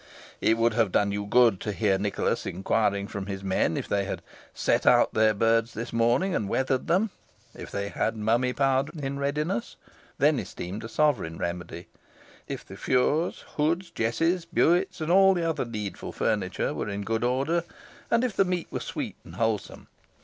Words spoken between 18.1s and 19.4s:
if the meat were sweet and